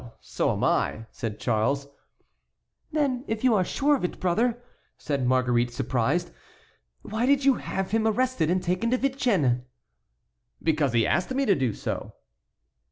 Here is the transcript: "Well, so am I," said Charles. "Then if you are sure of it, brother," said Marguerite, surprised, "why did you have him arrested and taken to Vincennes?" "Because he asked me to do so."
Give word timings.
"Well, 0.01 0.17
so 0.19 0.51
am 0.51 0.63
I," 0.63 1.05
said 1.11 1.39
Charles. 1.39 1.85
"Then 2.91 3.23
if 3.27 3.43
you 3.43 3.53
are 3.53 3.63
sure 3.63 3.95
of 3.95 4.03
it, 4.03 4.19
brother," 4.19 4.59
said 4.97 5.27
Marguerite, 5.27 5.69
surprised, 5.69 6.31
"why 7.03 7.27
did 7.27 7.45
you 7.45 7.53
have 7.57 7.91
him 7.91 8.07
arrested 8.07 8.49
and 8.49 8.63
taken 8.63 8.89
to 8.89 8.97
Vincennes?" 8.97 9.61
"Because 10.59 10.93
he 10.93 11.05
asked 11.05 11.29
me 11.35 11.45
to 11.45 11.53
do 11.53 11.71
so." 11.75 12.15